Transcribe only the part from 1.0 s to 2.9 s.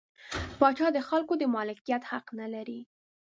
خلکو د مالکیت حق نلري.